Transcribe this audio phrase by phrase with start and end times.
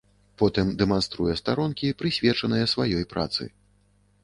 [0.41, 3.43] Потым дэманструе старонкі, прысвечаныя сваёй працы.